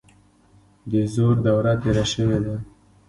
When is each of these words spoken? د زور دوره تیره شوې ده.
د 0.91 0.93
زور 1.13 1.35
دوره 1.45 1.73
تیره 1.81 2.05
شوې 2.13 2.39
ده. 2.45 2.55